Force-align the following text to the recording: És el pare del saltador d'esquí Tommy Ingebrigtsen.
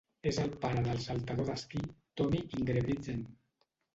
És 0.29 0.37
el 0.43 0.53
pare 0.63 0.79
del 0.87 1.01
saltador 1.07 1.49
d'esquí 1.51 1.83
Tommy 2.21 2.41
Ingebrigtsen. 2.61 3.21